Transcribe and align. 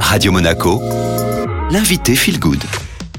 Radio 0.00 0.32
Monaco, 0.32 0.80
l'invité 1.70 2.14
Feel 2.14 2.38
Good. 2.38 2.62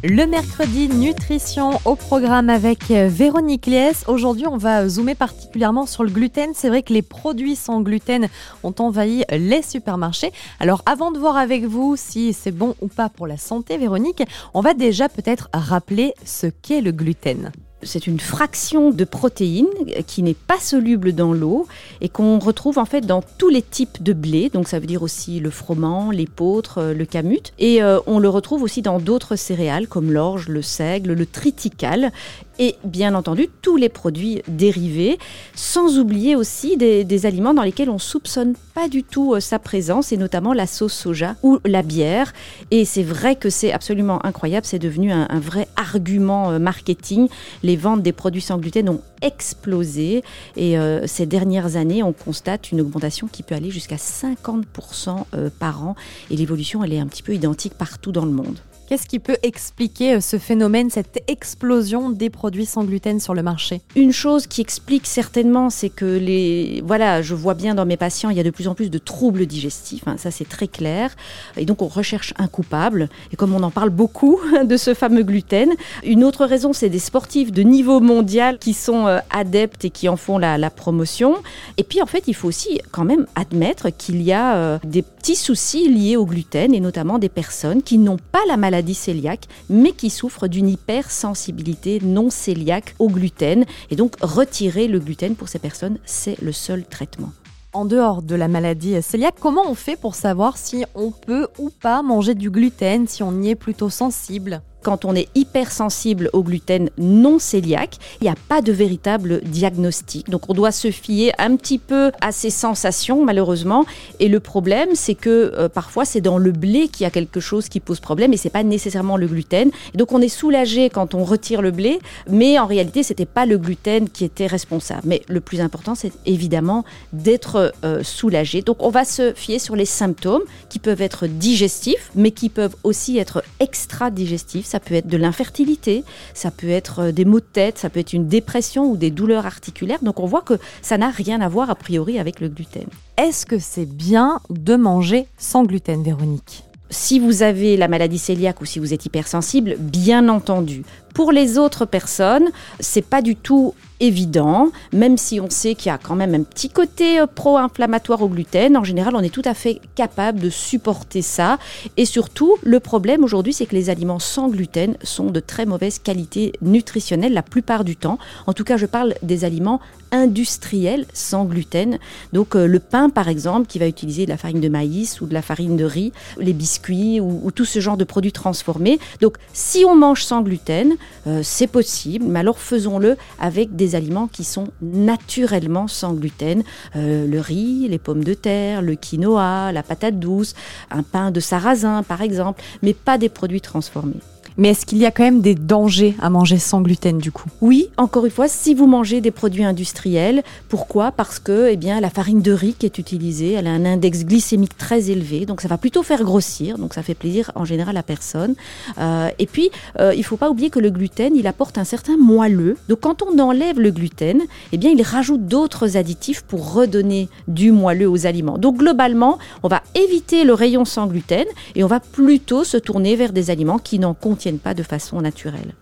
Le 0.04 0.26
mercredi, 0.26 0.88
nutrition 0.90 1.80
au 1.86 1.96
programme 1.96 2.50
avec 2.50 2.92
euh, 2.92 3.08
Véronique 3.12 3.66
Lies. 3.66 4.04
Aujourd'hui, 4.08 4.48
on 4.48 4.58
va 4.58 4.88
zoomer 4.88 5.16
particulièrement 5.16 5.86
sur 5.86 6.04
le 6.04 6.10
gluten. 6.10 6.52
C'est 6.54 6.70
vrai 6.70 6.84
que 6.84 6.94
les 6.94 7.02
produits 7.02 7.56
sans 7.56 7.82
gluten 7.82 8.30
ont 8.64 8.74
envahi 8.80 9.26
les 9.32 9.62
supermarchés. 9.62 10.32
Alors, 10.60 10.82
avant 10.86 11.12
de 11.12 11.20
voir 11.20 11.36
avec 11.36 11.66
vous 11.66 11.96
si 11.98 12.34
c'est 12.34 12.52
bon 12.52 12.76
ou 12.82 12.88
pas 12.88 13.10
pour 13.10 13.28
la 13.28 13.38
santé, 13.38 13.78
Véronique, 13.78 14.24
on 14.54 14.62
va 14.62 14.74
déjà 14.74 15.10
peut-être 15.10 15.50
rappeler 15.54 16.14
ce 16.26 16.48
qu'est 16.48 16.82
le 16.82 16.92
gluten 16.92 17.52
c'est 17.84 18.08
une 18.08 18.20
fraction 18.20 18.90
de 18.92 19.04
protéines 19.04 19.68
qui 20.08 20.24
n'est 20.24 20.34
pas 20.34 20.60
soluble 20.60 21.14
dans 21.14 21.32
l'eau 21.32 21.68
et 22.02 22.10
qu'on 22.10 22.40
retrouve 22.40 22.80
en 22.80 22.86
fait 22.86 23.02
dans 23.02 23.22
tous 23.38 23.50
les 23.50 23.62
types 23.62 24.02
de 24.02 24.14
blé. 24.14 24.50
Donc 24.50 24.68
ça 24.68 24.80
veut 24.80 24.88
dire 24.88 25.04
aussi 25.04 25.40
le 25.40 25.50
froment, 25.50 26.12
l'épeautre, 26.12 26.94
le 26.96 27.06
camut. 27.06 27.54
Et 27.60 27.84
euh, 27.84 28.00
on 28.08 28.20
le 28.20 28.30
retrouve 28.30 28.64
aussi 28.64 28.82
dans 28.82 29.00
d'autres 29.00 29.36
céréales 29.36 29.88
comme 29.88 30.12
l'orge, 30.12 30.48
le 30.48 30.62
seigle, 30.62 31.14
le 31.14 31.26
triticale 31.26 32.12
et 32.60 32.76
bien 32.84 33.16
entendu 33.16 33.50
tous 33.62 33.78
les 33.78 33.90
produits 33.90 34.42
dérivés, 34.48 35.18
sans 35.56 36.00
oublier 36.00 36.36
aussi 36.36 36.78
des, 36.78 37.26
aliments 37.26 37.54
dans 37.54 37.64
lesquels 37.64 37.90
on 37.90 38.00
soupçonne 38.00 38.54
pas 38.74 38.88
du 38.88 39.04
tout 39.04 39.34
euh, 39.34 39.40
sa 39.40 39.60
présence, 39.60 40.12
et 40.12 40.18
notamment 40.18 40.54
la 40.54 40.68
sauce 40.68 40.94
soja 40.94 41.36
ou 41.42 41.60
la 41.66 41.82
bière. 41.82 42.34
Et 42.70 42.86
c'est 42.86 43.04
vrai 43.04 43.36
que 43.36 43.50
c'est 43.50 43.72
absolument 43.72 44.24
incroyable, 44.26 44.66
c'est 44.66 44.80
devenu 44.80 45.12
un, 45.12 45.28
vrai 45.40 45.68
argument 45.76 46.52
euh, 46.52 46.60
marketing. 46.60 47.28
Les 47.68 47.76
ventes 47.76 48.02
des 48.02 48.14
produits 48.14 48.40
sans 48.40 48.60
gluten 48.60 48.88
ont 48.88 49.02
explosé, 49.22 50.24
et 50.56 50.78
euh, 50.80 51.06
ces 51.06 51.26
dernières 51.26 51.76
années, 51.76 52.02
on 52.02 52.14
constate 52.14 52.72
une 52.72 52.80
augmentation 52.80 53.28
qui 53.28 53.44
peut 53.44 53.56
aller 53.56 53.72
jusqu'à 53.72 53.98
50% 53.98 55.26
par 55.60 55.84
an, 55.84 55.98
et 56.32 56.38
l'évolution, 56.38 56.82
est 56.86 57.00
un 57.00 57.08
petit 57.08 57.24
peu 57.24 57.34
identique 57.34 57.74
partout 57.74 58.14
dans 58.14 58.24
le 58.24 58.32
monde. 58.32 58.58
Qu'est-ce 58.88 59.06
qui 59.06 59.20
peut 59.20 59.36
expliquer 59.44 60.14
euh, 60.14 60.22
ce 60.22 60.38
phénomène, 60.38 60.90
cette 60.90 61.22
explosion 61.28 62.10
des 62.10 62.30
produits 62.30 62.66
sans 62.66 62.86
gluten 62.86 63.20
sur 63.20 63.34
le 63.34 63.44
marché? 63.44 63.82
Une 63.98 64.14
chose 64.14 64.48
qui 64.48 64.62
explique 64.62 65.06
certainement, 65.06 65.70
c'est 65.70 65.90
que 65.90 66.06
les, 66.06 66.82
voilà, 66.86 67.22
je 67.22 67.36
vois 67.36 67.54
bien 67.54 67.76
dans 67.76 67.86
mes 67.86 67.98
patients, 67.98 68.30
il 68.30 68.38
y 68.38 68.40
a 68.40 68.44
de 68.44 68.50
plus 68.50 68.70
en 68.70 68.76
plus 68.76 68.90
de 68.90 68.98
troubles 68.98 69.46
digestifs, 69.46 70.08
hein, 70.08 70.16
ça 70.18 70.32
c'est 70.32 70.48
très 70.48 70.70
clair, 70.70 71.14
et 71.58 71.66
donc 71.66 71.82
on 71.82 71.88
recherche 71.88 72.34
un 72.38 72.48
coupable. 72.48 73.10
Et 73.34 73.36
comme 73.36 73.54
on 73.54 73.62
en 73.62 73.72
parle 73.72 73.90
beaucoup 73.90 74.40
de 74.64 74.78
ce 74.78 74.94
fameux 74.94 75.24
gluten, 75.24 75.70
une 76.06 76.24
autre 76.24 76.46
raison, 76.46 76.72
c'est 76.72 76.88
des 76.88 77.00
sportifs 77.00 77.52
de 77.52 77.64
niveau 77.64 78.00
mondial 78.00 78.58
qui 78.58 78.74
sont 78.74 79.06
euh, 79.06 79.20
adeptes 79.32 79.84
et 79.84 79.90
qui 79.90 80.08
en 80.08 80.16
font 80.16 80.38
la, 80.38 80.58
promotion. 80.70 81.36
Et 81.76 81.84
puis 81.84 82.02
en 82.02 82.06
fait, 82.06 82.24
il 82.28 82.36
faut 82.36 82.48
aussi 82.48 82.80
quand 82.92 83.04
même 83.04 83.26
admettre 83.36 83.90
qu'il 83.90 84.22
y 84.22 84.32
a 84.32 84.56
euh, 84.56 84.80
des 84.86 85.04
petits 85.28 85.36
soucis 85.36 85.90
liés 85.90 86.16
au 86.16 86.26
gluten, 86.26 86.74
et 86.74 86.80
notamment 86.80 87.20
des 87.20 87.28
personnes 87.28 87.84
qui 87.84 87.98
n'ont 87.98 88.16
pas 88.16 88.40
la 88.48 88.56
maladie 88.56 88.96
cœliaque, 88.96 89.50
mais 89.70 89.92
qui 89.92 90.10
souffrent 90.10 90.48
d'une 90.48 90.70
hypersensibilité 90.70 92.00
non 92.02 92.30
cœliaque 92.30 92.96
au 92.98 93.10
gluten. 93.10 93.66
Et 93.92 93.98
donc 93.98 94.14
retirer 94.22 94.88
le 94.88 95.00
gluten 95.00 95.36
pour 95.36 95.50
ces 95.50 95.60
personnes, 95.60 95.98
c'est 96.06 96.42
le 96.42 96.54
seul 96.54 96.86
traitement. 96.86 97.34
En 97.74 97.84
dehors 97.84 98.22
de 98.22 98.36
la 98.36 98.48
maladie 98.48 98.96
cœliaque, 99.02 99.36
comment 99.38 99.70
on 99.70 99.76
fait 99.76 99.98
pour 99.98 100.16
savoir 100.16 100.56
si 100.56 100.86
on 100.96 101.12
peut 101.12 101.50
ou 101.58 101.72
pas 101.72 102.02
manger 102.02 102.34
du 102.34 102.50
gluten, 102.50 103.06
si 103.06 103.22
on 103.22 103.42
y 103.42 103.50
est 103.50 103.56
plutôt 103.56 103.90
sensible? 103.90 104.62
Quand 104.82 105.06
on 105.06 105.16
est 105.16 105.28
hypersensible 105.36 106.30
au 106.34 106.44
gluten 106.44 106.90
non 106.98 107.38
cœliaque, 107.40 107.98
il 108.22 108.26
n'y 108.26 108.30
a 108.30 108.36
pas 108.48 108.62
de 108.62 108.72
véritable 108.72 109.42
diagnostic. 109.44 110.30
Donc 110.30 110.50
on 110.50 110.54
doit 110.54 110.72
se 110.72 110.92
fier 110.92 111.34
un 111.38 111.56
petit 111.56 111.78
peu 111.78 112.12
à 112.22 112.32
ses 112.32 112.50
sensations 112.50 113.24
malheureusement. 113.24 113.86
Et 114.20 114.30
le 114.30 114.40
problème, 114.40 114.90
c'est 114.94 115.16
que 115.16 115.54
euh, 115.56 115.70
parfois 115.70 116.06
c'est 116.06 116.22
dans 116.22 116.38
le 116.38 116.52
blé 116.52 116.88
qu'il 116.88 117.04
y 117.04 117.08
a 117.08 117.12
quelque 117.12 117.40
chose 117.40 117.70
qui 117.70 117.80
pose 117.80 118.00
problème 118.00 118.34
et 118.34 118.38
c'est 118.38 118.50
pas 118.50 118.64
nécessairement 118.64 119.18
le 119.18 119.28
gluten. 119.28 119.72
donc 119.96 120.12
on 120.12 120.22
est 120.22 120.30
soulagé 120.30 120.90
quand 120.90 121.16
on 121.16 121.24
retire 121.24 121.62
le 121.62 121.72
blé, 121.72 122.00
mais 122.30 122.60
en 122.60 122.66
réalité 122.66 123.04
c'était 123.04 123.26
pas 123.26 123.46
le 123.46 123.58
gluten 123.58 124.10
qui 124.10 124.24
était 124.24 124.48
responsable. 124.48 125.02
Mais 125.06 125.22
le 125.28 125.42
plus 125.42 125.62
important, 125.62 125.96
c'est 125.96 126.14
évidemment 126.26 126.86
d'être 127.14 127.74
euh, 127.84 128.04
soulagé. 128.04 128.62
Donc 128.62 128.78
on 128.80 128.90
va 128.90 129.06
se 129.06 129.34
fier 129.34 129.60
sur 129.60 129.76
les 129.76 129.86
symptômes 129.86 130.44
qui 130.70 130.80
peuvent 130.80 131.02
être 131.02 131.28
digestifs, 131.28 132.12
mais 132.16 132.32
qui 132.32 132.50
peuvent 132.50 132.76
aussi 132.84 133.18
être 133.18 133.44
extra 133.60 134.12
digestifs 134.12 134.67
ça 134.68 134.80
peut 134.80 134.94
être 134.94 135.08
de 135.08 135.18
l'infertilité, 135.18 136.04
ça 136.34 136.52
peut 136.52 136.70
être 136.70 137.00
euh, 137.00 137.12
des 137.12 137.26
maux 137.26 137.40
de 137.40 137.46
tête, 137.46 137.78
ça 137.78 137.90
peut 137.90 138.00
être 138.00 138.14
une 138.14 138.28
dépression 138.28 138.86
ou 138.86 138.98
des 138.98 139.12
douleurs 139.12 139.46
articulaires. 139.46 140.04
Donc 140.04 140.20
on 140.20 140.26
voit 140.26 140.42
que 140.42 140.60
ça 140.82 140.98
n'a 140.98 141.10
rien 141.10 141.42
à 141.42 141.48
voir 141.48 141.70
a 141.70 141.76
priori 141.76 142.20
avec 142.20 142.40
le 142.40 142.50
gluten. 142.50 142.88
Est-ce 143.18 143.46
que 143.46 143.60
c'est 143.60 143.86
bien 143.86 144.42
de 144.50 144.76
manger 144.76 145.28
sans 145.38 145.64
gluten, 145.64 146.04
Véronique? 146.04 146.67
Si 146.90 147.20
vous 147.20 147.44
avez 147.44 147.78
la 147.78 147.88
maladie 147.88 148.20
cœliaque 148.20 148.62
ou 148.62 148.66
si 148.66 148.80
vous 148.80 148.94
êtes 148.94 149.06
hypersensible, 149.06 149.76
bien 149.80 150.30
entendu. 150.30 150.84
Pour 151.14 151.32
les 151.32 151.58
autres 151.58 151.86
personnes, 151.86 152.50
c'est 152.80 153.02
pas 153.02 153.24
du 153.24 153.36
tout 153.36 153.74
évident, 154.00 154.70
même 154.94 155.18
si 155.18 155.40
on 155.40 155.50
sait 155.50 155.74
qu'il 155.74 155.90
y 155.90 155.92
a 155.92 155.98
quand 155.98 156.16
même 156.16 156.36
un 156.36 156.44
petit 156.44 156.70
côté 156.70 157.20
euh, 157.20 157.26
pro-inflammatoire 157.26 158.22
au 158.22 158.28
gluten. 158.28 158.78
En 158.78 158.84
général, 158.84 159.16
on 159.16 159.22
est 159.22 159.34
tout 159.34 159.42
à 159.46 159.56
fait 159.56 159.82
capable 159.96 160.40
de 160.40 160.52
supporter 160.52 161.24
ça. 161.24 161.58
Et 161.98 162.06
surtout, 162.06 162.56
le 162.62 162.80
problème 162.80 163.24
aujourd'hui, 163.24 163.54
c'est 163.54 163.66
que 163.66 163.74
les 163.74 163.90
aliments 163.90 164.20
sans 164.20 164.50
gluten 164.50 164.96
sont 165.02 165.32
de 165.32 165.40
très 165.40 165.66
mauvaise 165.66 165.98
qualité 165.98 166.54
nutritionnelle 166.62 167.34
la 167.34 167.42
plupart 167.42 167.84
du 167.84 167.96
temps. 167.96 168.20
En 168.46 168.54
tout 168.54 168.64
cas, 168.64 168.78
je 168.78 168.86
parle 168.86 169.16
des 169.24 169.46
aliments 169.46 169.82
industriels 170.12 171.06
sans 171.14 171.46
gluten. 171.46 171.98
Donc 172.34 172.56
euh, 172.56 172.68
le 172.68 172.80
pain, 172.80 173.10
par 173.10 173.28
exemple, 173.28 173.66
qui 173.66 173.80
va 173.80 173.88
utiliser 173.88 174.26
de 174.26 174.30
la 174.30 174.38
farine 174.38 174.62
de 174.62 174.70
maïs 174.70 175.20
ou 175.22 175.26
de 175.26 175.34
la 175.34 175.42
farine 175.42 175.76
de 175.76 175.86
riz, 175.86 176.14
les 176.38 176.54
biscuits 176.54 176.77
ou, 177.22 177.52
tout 177.52 177.66
ce 177.66 177.80
genre 177.80 177.98
de 177.98 178.04
produits 178.04 178.32
transformés. 178.32 179.00
Donc 179.22 179.38
si 179.54 179.84
on 179.86 179.96
mange 179.96 180.24
sans 180.24 180.42
gluten, 180.42 180.96
euh, 181.26 181.42
c'est 181.44 181.68
possible, 181.68 182.26
mais 182.26 182.40
alors 182.40 182.60
faisons-le 182.60 183.18
avec 183.40 183.76
des 183.76 183.96
aliments 183.96 184.28
qui 184.28 184.44
sont 184.44 184.68
naturellement 184.82 185.88
sans 185.88 186.14
gluten. 186.14 186.64
Euh, 186.96 187.28
le 187.28 187.40
riz, 187.40 187.88
les 187.88 188.00
pommes 188.00 188.24
de 188.24 188.34
terre, 188.34 188.82
le 188.82 188.96
quinoa, 188.96 189.72
la 189.72 189.84
patate 189.84 190.20
douce, 190.20 190.56
un 190.92 191.04
pain 191.04 191.32
de 191.32 191.40
sarrasin 191.40 192.04
par 192.04 192.22
exemple, 192.22 192.62
mais 192.82 192.94
pas 192.94 193.18
des 193.18 193.30
produits 193.30 193.62
transformés. 193.62 194.22
Mais 194.60 194.70
est-ce 194.70 194.88
qu'il 194.88 194.98
y 194.98 195.06
a 195.06 195.12
quand 195.12 195.24
même 195.24 195.42
des 195.42 195.54
dangers 195.54 196.16
à 196.20 196.32
manger 196.32 196.58
sans 196.58 196.82
gluten 196.82 197.20
du 197.20 197.32
coup? 197.32 197.48
Oui, 197.62 197.90
encore 197.98 198.26
une 198.26 198.32
fois, 198.32 198.48
si 198.48 198.74
vous 198.74 198.88
mangez 198.88 199.22
des 199.22 199.30
produits 199.30 199.64
industriels, 199.64 200.42
pourquoi? 200.68 201.12
Parce 201.12 201.38
que 201.38 201.70
eh 201.70 201.78
bien, 201.78 202.02
la 202.02 202.10
farine 202.10 202.42
de 202.42 202.52
riz 202.52 202.74
qui 202.74 202.88
est 202.88 202.98
utilisée, 202.98 203.52
elle 203.52 203.68
a 203.68 203.70
un 203.70 203.86
index 203.86 204.26
glycémique 204.26 204.76
très 204.76 205.12
élevé, 205.12 205.46
donc 205.46 205.62
ça 205.62 205.68
va 205.68 205.78
plutôt 205.78 206.02
faire 206.02 206.24
grossir, 206.24 206.80
donc 206.80 206.96
ça 206.96 207.04
fait 207.04 207.14
plaisir 207.14 207.52
en 207.54 207.66
général 207.66 207.98
à 207.98 208.04
personne. 208.04 208.56
Euh, 208.98 209.30
et 209.38 209.46
puis, 209.46 209.70
euh, 210.00 210.16
il 210.16 210.20
ne 210.20 210.24
faut 210.24 210.38
pas 210.38 210.50
oublier 210.50 210.72
que 210.72 210.80
le 210.80 210.90
gluten, 210.90 211.36
il 211.36 211.46
apporte 211.46 211.78
un 211.78 211.84
certain 211.84 212.18
moelleux. 212.18 212.78
Donc 212.90 213.02
quand 213.02 213.22
on 213.22 213.38
enlève 213.38 213.80
le 213.80 213.92
gluten, 213.92 214.42
eh 214.72 214.78
bien, 214.78 214.90
il 214.90 215.04
rajoute 215.04 215.46
d'autres 215.46 215.98
additifs 215.98 216.42
pour 216.42 216.74
redonner 216.74 217.30
du 217.48 217.72
moelleux 217.72 218.10
aux 218.10 218.26
aliments. 218.26 218.58
Donc 218.58 218.78
globalement, 218.78 219.38
on 219.62 219.68
va 219.68 219.84
éviter 219.94 220.46
le 220.46 220.56
rayon 220.56 220.84
sans 220.84 221.06
gluten 221.06 221.46
et 221.76 221.84
on 221.84 221.88
va 221.88 222.00
plutôt 222.00 222.64
se 222.64 222.78
tourner 222.78 223.16
vers 223.16 223.34
des 223.34 223.52
aliments 223.52 223.78
qui 223.78 224.00
n'en 224.00 224.16
contiennent 224.16 224.47
pas 224.56 224.74
de 224.74 224.84
façon 224.84 225.20
naturelle. 225.22 225.74